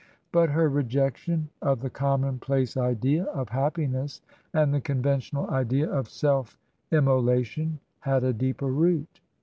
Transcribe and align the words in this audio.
But 0.31 0.49
her 0.49 0.67
rejection 0.67 1.49
of 1.61 1.77
78 1.77 1.79
TRANSITION. 1.79 1.83
the 1.83 1.89
commonplace 1.91 2.75
idea 2.77 3.23
of 3.25 3.49
happiness 3.49 4.21
and 4.51 4.73
the 4.73 4.81
conventional 4.81 5.47
idea 5.51 5.87
of 5.91 6.09
self 6.09 6.57
immolation 6.91 7.79
had 7.99 8.23
a 8.23 8.33
deeper 8.33 8.71
root. 8.71 9.19